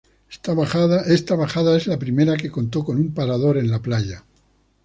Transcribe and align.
Esta 0.31 0.55
bajada 0.55 1.75
es 1.77 1.85
la 1.85 1.99
primera 1.99 2.35
que 2.35 2.49
contó 2.49 2.83
con 2.83 2.97
un 2.97 3.13
parador 3.13 3.59
en 3.59 3.69
la 3.69 3.83
playa. 3.83 4.23